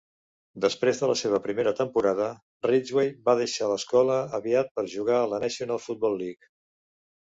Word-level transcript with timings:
Després 0.63 1.01
de 1.03 1.09
la 1.11 1.15
seva 1.21 1.39
primera 1.43 1.73
temporada, 1.81 2.31
Ridgeway 2.69 3.13
va 3.31 3.37
deixar 3.43 3.71
l'escola 3.75 4.19
aviat 4.43 4.77
per 4.81 4.89
jugar 4.99 5.23
a 5.23 5.33
la 5.37 5.45
National 5.49 5.89
Football 5.89 6.23
League. 6.27 6.55